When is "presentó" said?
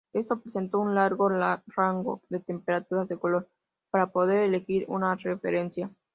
0.39-0.79